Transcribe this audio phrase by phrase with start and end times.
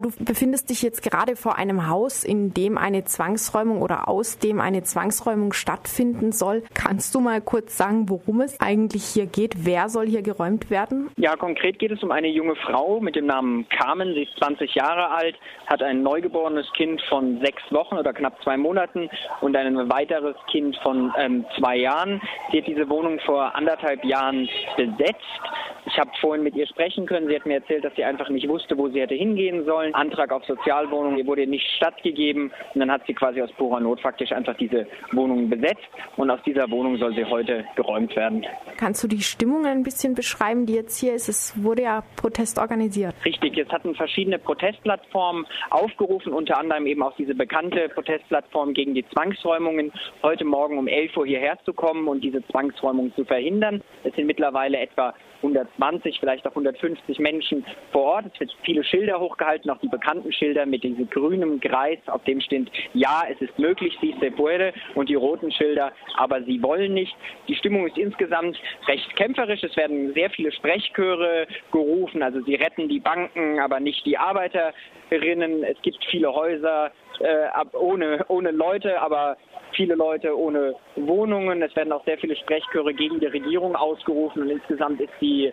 [0.00, 4.60] Du befindest dich jetzt gerade vor einem Haus, in dem eine Zwangsräumung oder aus dem
[4.60, 6.62] eine Zwangsräumung stattfinden soll.
[6.72, 9.66] Kannst du mal kurz sagen, worum es eigentlich hier geht?
[9.66, 11.10] Wer soll hier geräumt werden?
[11.16, 14.14] Ja, konkret geht es um eine junge Frau mit dem Namen Carmen.
[14.14, 15.34] Sie ist 20 Jahre alt,
[15.66, 19.10] hat ein neugeborenes Kind von sechs Wochen oder knapp zwei Monaten
[19.40, 22.20] und ein weiteres Kind von ähm, zwei Jahren.
[22.52, 25.24] Sie hat diese Wohnung vor anderthalb Jahren besetzt.
[25.86, 27.28] Ich habe vorhin mit ihr sprechen können.
[27.28, 29.87] Sie hat mir erzählt, dass sie einfach nicht wusste, wo sie hätte hingehen sollen.
[29.94, 34.32] Antrag auf Sozialwohnung wurde nicht stattgegeben und dann hat sie quasi aus purer Not faktisch
[34.32, 38.44] einfach diese Wohnung besetzt und aus dieser Wohnung soll sie heute geräumt werden.
[38.76, 41.28] Kannst du die Stimmung ein bisschen beschreiben, die jetzt hier ist?
[41.28, 43.14] Es wurde ja Protest organisiert.
[43.24, 49.06] Richtig, es hatten verschiedene Protestplattformen aufgerufen, unter anderem eben auch diese bekannte Protestplattform gegen die
[49.10, 53.82] Zwangsräumungen, heute Morgen um 11 Uhr hierher zu kommen und diese Zwangsräumung zu verhindern.
[54.04, 58.26] Es sind mittlerweile etwa 120, vielleicht auch 150 Menschen vor Ort.
[58.32, 62.40] Es wird viele Schilder hochgehalten, auch die bekannten Schilder mit diesem grünen Kreis, auf dem
[62.40, 66.94] steht, ja, es ist möglich, si se puede, und die roten Schilder, aber sie wollen
[66.94, 67.14] nicht.
[67.48, 69.62] Die Stimmung ist insgesamt recht kämpferisch.
[69.62, 75.64] Es werden sehr viele Sprechchöre gerufen, also sie retten die Banken, aber nicht die Arbeiterinnen.
[75.64, 79.36] Es gibt viele Häuser äh, ohne, ohne Leute, aber
[79.78, 81.62] viele Leute ohne Wohnungen.
[81.62, 85.52] Es werden auch sehr viele Sprechchöre gegen die Regierung ausgerufen und insgesamt die,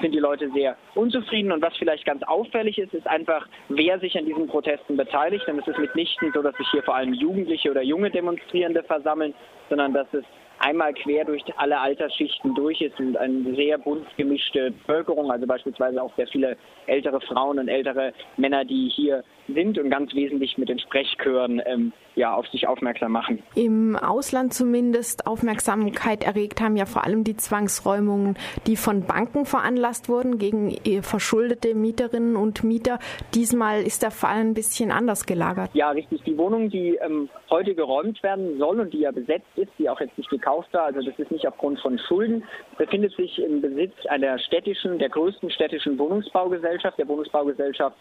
[0.00, 1.52] sind die Leute sehr unzufrieden.
[1.52, 5.46] Und was vielleicht ganz auffällig ist, ist einfach, wer sich an diesen Protesten beteiligt.
[5.46, 9.34] Denn es ist mitnichten so, dass sich hier vor allem Jugendliche oder junge Demonstrierende versammeln,
[9.68, 10.24] sondern dass es
[10.58, 16.02] einmal quer durch alle Altersschichten durch ist und eine sehr bunt gemischte Bevölkerung, also beispielsweise
[16.02, 20.68] auch sehr viele ältere Frauen und ältere Männer, die hier sind und ganz wesentlich mit
[20.68, 23.42] den Sprechchören ähm, ja, auf sich aufmerksam machen.
[23.54, 30.08] Im Ausland zumindest Aufmerksamkeit erregt haben ja vor allem die Zwangsräumungen, die von Banken veranlasst
[30.08, 32.98] wurden gegen verschuldete Mieterinnen und Mieter.
[33.34, 35.70] Diesmal ist der Fall ein bisschen anders gelagert.
[35.74, 36.22] Ja, richtig.
[36.24, 40.00] Die Wohnung, die ähm, heute geräumt werden soll und die ja besetzt ist, die auch
[40.00, 42.44] jetzt nicht gekauft war, also das ist nicht aufgrund von Schulden,
[42.78, 47.96] befindet sich im Besitz einer städtischen, der größten städtischen Wohnungsbaugesellschaft, der Wohnungsbaugesellschaft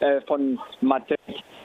[0.00, 1.18] äh, von Madrid,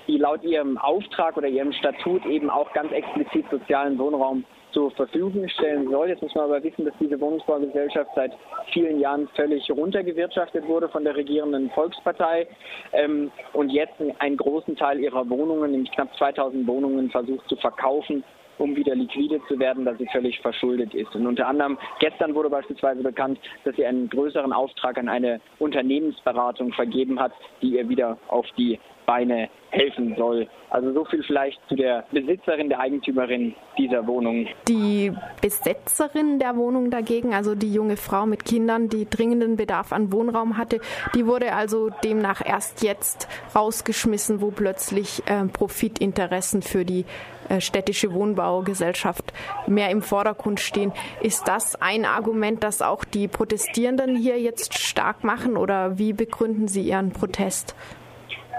[0.08, 5.48] die laut ihrem Auftrag oder ihrem Statut eben auch ganz explizit sozialen Wohnraum zur Verfügung
[5.50, 6.10] stellen soll.
[6.10, 8.32] Jetzt muss man aber wissen, dass diese Wohnungsbaugesellschaft seit
[8.72, 12.48] vielen Jahren völlig runtergewirtschaftet wurde von der regierenden Volkspartei
[12.92, 18.24] ähm, und jetzt einen großen Teil ihrer Wohnungen, nämlich knapp 2000 Wohnungen, versucht zu verkaufen
[18.58, 21.14] um wieder liquide zu werden, dass sie völlig verschuldet ist.
[21.16, 26.74] Und unter anderem gestern wurde beispielsweise bekannt, dass sie einen größeren Auftrag an eine Unternehmensberatung
[26.74, 30.48] vergeben hat, die ihr wieder auf die Beine helfen soll.
[30.70, 34.48] Also so viel vielleicht zu der Besitzerin, der Eigentümerin dieser Wohnung.
[34.68, 40.12] Die Besetzerin der Wohnung dagegen, also die junge Frau mit Kindern, die dringenden Bedarf an
[40.12, 40.80] Wohnraum hatte,
[41.16, 47.06] die wurde also demnach erst jetzt rausgeschmissen, wo plötzlich äh, Profitinteressen für die
[47.62, 49.34] städtische Wohnbaugesellschaft
[49.68, 50.92] mehr im Vordergrund stehen.
[51.22, 56.68] Ist das ein Argument, das auch die Protestierenden hier jetzt stark machen oder wie begründen
[56.68, 57.76] Sie Ihren Protest?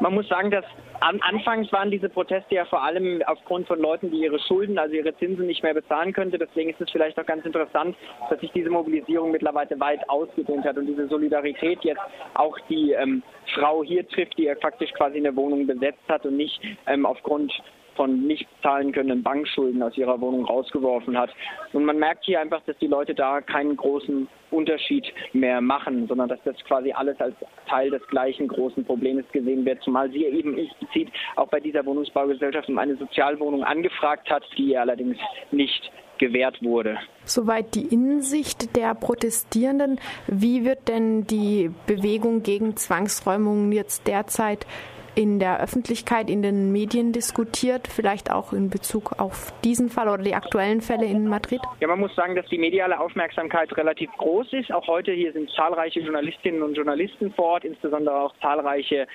[0.00, 0.64] Man muss sagen, dass
[1.00, 4.94] an, anfangs waren diese Proteste ja vor allem aufgrund von Leuten, die ihre Schulden, also
[4.94, 6.38] ihre Zinsen nicht mehr bezahlen könnte.
[6.38, 7.96] Deswegen ist es vielleicht auch ganz interessant,
[8.30, 12.00] dass sich diese Mobilisierung mittlerweile weit ausgedehnt hat und diese Solidarität jetzt
[12.34, 13.22] auch die ähm,
[13.54, 17.52] Frau hier trifft, die ja faktisch quasi eine Wohnung besetzt hat und nicht ähm, aufgrund
[17.96, 21.30] von nicht zahlen können Bankschulden aus ihrer Wohnung rausgeworfen hat.
[21.72, 26.28] Und man merkt hier einfach, dass die Leute da keinen großen Unterschied mehr machen, sondern
[26.28, 27.34] dass das quasi alles als
[27.68, 32.68] Teil des gleichen großen Problems gesehen wird, zumal sie eben explizit auch bei dieser Wohnungsbaugesellschaft
[32.68, 35.16] um eine Sozialwohnung angefragt hat, die ihr allerdings
[35.50, 36.96] nicht gewährt wurde.
[37.24, 39.98] Soweit die Innensicht der Protestierenden.
[40.26, 44.66] Wie wird denn die Bewegung gegen Zwangsräumungen jetzt derzeit
[45.14, 50.22] in der Öffentlichkeit, in den Medien diskutiert, vielleicht auch in Bezug auf diesen Fall oder
[50.22, 51.60] die aktuellen Fälle in Madrid?
[51.80, 54.72] Ja, man muss sagen, dass die mediale Aufmerksamkeit relativ groß ist.
[54.72, 59.06] Auch heute hier sind zahlreiche Journalistinnen und Journalisten vor Ort, insbesondere auch zahlreiche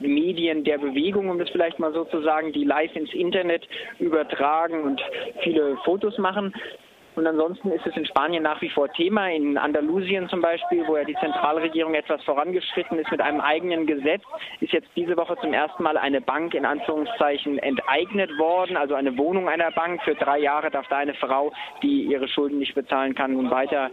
[0.00, 3.66] Medien der Bewegung, um das vielleicht mal so zu sagen, die live ins Internet
[3.98, 5.00] übertragen und
[5.42, 6.54] viele Fotos machen.
[7.18, 9.28] Und ansonsten ist es in Spanien nach wie vor Thema.
[9.28, 14.22] In Andalusien zum Beispiel, wo ja die Zentralregierung etwas vorangeschritten ist mit einem eigenen Gesetz,
[14.60, 18.76] ist jetzt diese Woche zum ersten Mal eine Bank in Anführungszeichen enteignet worden.
[18.76, 20.00] Also eine Wohnung einer Bank.
[20.04, 23.90] Für drei Jahre darf da eine Frau, die ihre Schulden nicht bezahlen kann, nun weiter,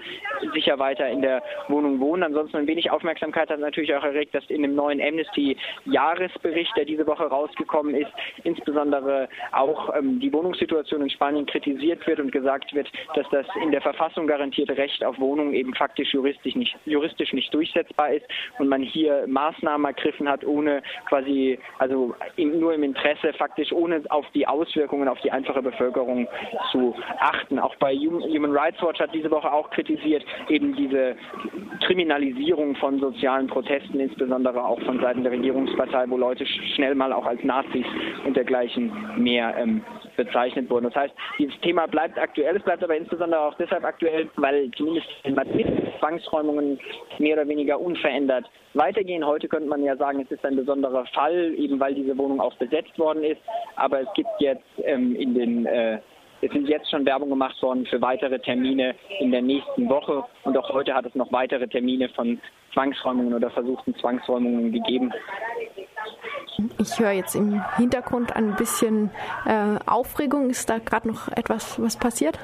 [0.53, 2.21] sicher weiter in der Wohnung wohnen.
[2.21, 7.07] Ansonsten ein wenig Aufmerksamkeit hat natürlich auch erregt, dass in dem neuen Amnesty-Jahresbericht, der diese
[7.07, 8.11] Woche rausgekommen ist,
[8.43, 13.71] insbesondere auch ähm, die Wohnungssituation in Spanien kritisiert wird und gesagt wird, dass das in
[13.71, 18.25] der Verfassung garantierte Recht auf Wohnung eben faktisch juristisch nicht, juristisch nicht durchsetzbar ist
[18.59, 24.25] und man hier Maßnahmen ergriffen hat, ohne quasi, also nur im Interesse, faktisch ohne auf
[24.33, 26.27] die Auswirkungen auf die einfache Bevölkerung
[26.71, 27.59] zu achten.
[27.59, 31.15] Auch bei Human Rights Watch hat diese Woche auch kritisiert, eben diese
[31.85, 37.25] Kriminalisierung von sozialen Protesten, insbesondere auch von Seiten der Regierungspartei, wo Leute schnell mal auch
[37.25, 37.85] als Nazis
[38.25, 39.83] und dergleichen mehr ähm,
[40.15, 40.85] bezeichnet wurden.
[40.85, 45.07] Das heißt, dieses Thema bleibt aktuell, es bleibt aber insbesondere auch deshalb aktuell, weil zumindest
[45.23, 45.67] in Madrid
[45.99, 46.79] Zwangsräumungen
[47.19, 49.25] mehr oder weniger unverändert weitergehen.
[49.25, 52.55] Heute könnte man ja sagen, es ist ein besonderer Fall, eben weil diese Wohnung auch
[52.55, 53.41] besetzt worden ist.
[53.75, 55.99] Aber es gibt jetzt ähm, in den äh,
[56.41, 60.57] es sind jetzt schon Werbung gemacht worden für weitere Termine in der nächsten Woche und
[60.57, 62.39] auch heute hat es noch weitere Termine von
[62.73, 65.11] Zwangsräumungen oder versuchten Zwangsräumungen gegeben.
[66.85, 69.09] Ich höre jetzt im Hintergrund ein bisschen
[69.45, 70.51] äh, Aufregung.
[70.51, 72.37] Ist da gerade noch etwas, was passiert?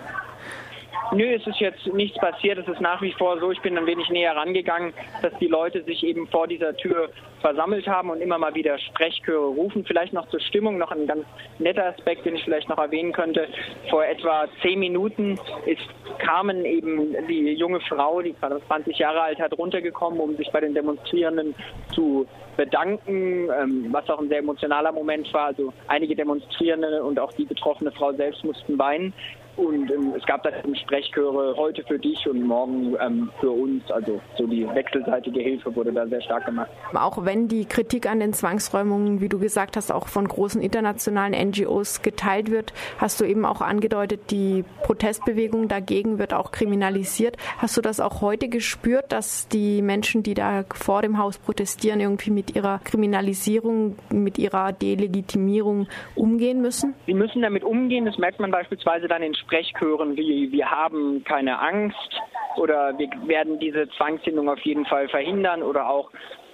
[1.13, 2.57] Nö, es ist jetzt nichts passiert.
[2.57, 5.83] Es ist nach wie vor so, ich bin ein wenig näher rangegangen, dass die Leute
[5.83, 7.09] sich eben vor dieser Tür
[7.41, 9.83] versammelt haben und immer mal wieder Sprechchöre rufen.
[9.83, 11.25] Vielleicht noch zur Stimmung noch ein ganz
[11.59, 13.49] netter Aspekt, den ich vielleicht noch erwähnen könnte.
[13.89, 15.81] Vor etwa zehn Minuten ist
[16.19, 20.61] Carmen eben die junge Frau, die gerade 20 Jahre alt hat, runtergekommen, um sich bei
[20.61, 21.55] den Demonstrierenden
[21.93, 22.25] zu
[22.55, 25.47] bedanken, ähm, was auch ein sehr emotionaler Moment war.
[25.47, 29.13] Also einige Demonstrierende und auch die betroffene Frau selbst mussten weinen.
[29.61, 33.83] Und ähm, es gab dann Sprechchöre heute für dich und morgen ähm, für uns.
[33.91, 36.71] Also so die wechselseitige Hilfe wurde da sehr stark gemacht.
[36.95, 41.33] Auch wenn die Kritik an den Zwangsräumungen, wie du gesagt hast, auch von großen internationalen
[41.49, 47.37] NGOs geteilt wird, hast du eben auch angedeutet, die Protestbewegung dagegen wird auch kriminalisiert.
[47.59, 51.99] Hast du das auch heute gespürt, dass die Menschen, die da vor dem Haus protestieren,
[51.99, 56.95] irgendwie mit ihrer Kriminalisierung, mit ihrer Delegitimierung umgehen müssen?
[57.05, 58.05] Sie müssen damit umgehen.
[58.05, 62.21] Das merkt man beispielsweise dann in Sprechchören wie wir haben keine Angst
[62.55, 66.09] oder wir werden diese Zwangshinderung auf jeden Fall verhindern oder auch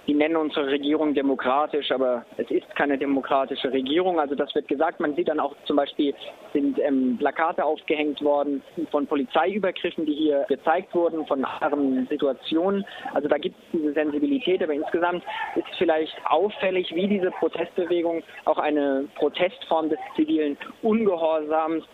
[0.08, 4.18] die nennen unsere Regierung demokratisch, aber es ist keine demokratische Regierung.
[4.18, 5.00] Also das wird gesagt.
[5.00, 6.14] Man sieht dann auch zum Beispiel
[6.54, 12.86] sind ähm, Plakate aufgehängt worden von Polizeiübergriffen, die hier gezeigt wurden, von anderen Situationen.
[13.12, 15.22] Also da gibt es diese Sensibilität, aber insgesamt
[15.56, 21.84] ist vielleicht auffällig, wie diese Protestbewegung auch eine Protestform des zivilen Ungehorsams,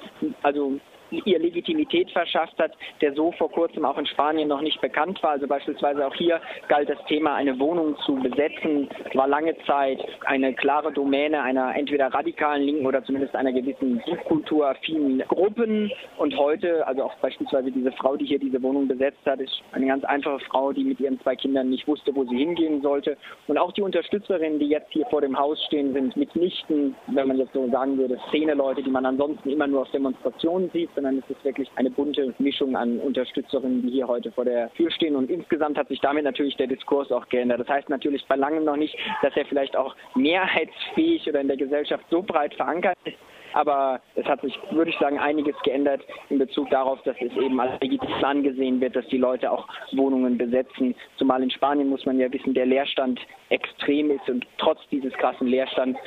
[0.43, 0.78] also
[1.25, 5.32] ihr Legitimität verschafft hat, der so vor kurzem auch in Spanien noch nicht bekannt war.
[5.32, 10.55] Also beispielsweise auch hier galt das Thema, eine Wohnung zu besetzen, war lange Zeit eine
[10.55, 15.90] klare Domäne einer entweder radikalen Linken oder zumindest einer gewissen subkulturaffinen Gruppen.
[16.19, 19.87] Und heute, also auch beispielsweise diese Frau, die hier diese Wohnung besetzt hat, ist eine
[19.87, 23.16] ganz einfache Frau, die mit ihren zwei Kindern nicht wusste, wo sie hingehen sollte.
[23.46, 27.38] Und auch die Unterstützerinnen, die jetzt hier vor dem Haus stehen, sind mitnichten, wenn man
[27.38, 31.37] jetzt so sagen würde, Szene-Leute, die man ansonsten immer nur auf Demonstrationen sieht, sondern es
[31.37, 35.17] ist wirklich eine bunte Mischung an Unterstützerinnen, die hier heute vor der Tür stehen.
[35.17, 37.61] Und insgesamt hat sich damit natürlich der Diskurs auch geändert.
[37.61, 41.59] Das heißt natürlich bei langem noch nicht, dass er vielleicht auch mehrheitsfähig oder in der
[41.59, 43.19] Gesellschaft so breit verankert ist.
[43.53, 47.61] Aber es hat sich, würde ich sagen, einiges geändert in Bezug darauf, dass es eben
[47.61, 50.95] als legitim angesehen wird, dass die Leute auch Wohnungen besetzen.
[51.19, 55.47] Zumal in Spanien muss man ja wissen, der Leerstand extrem ist und trotz dieses krassen
[55.47, 56.00] Leerstands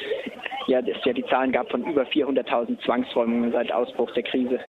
[0.67, 4.59] ja, es ja die Zahlen gab von über 400.000 Zwangsräumungen seit Ausbruch der Krise.